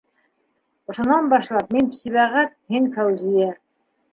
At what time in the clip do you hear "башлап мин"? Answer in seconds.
1.35-1.91